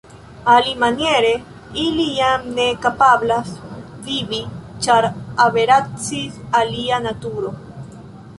[0.51, 1.33] Alimaniere
[1.81, 3.51] ili jam ne kapablas
[4.09, 4.41] vivi,
[4.87, 5.09] ĉar
[5.47, 7.55] aberaciis ilia naturo.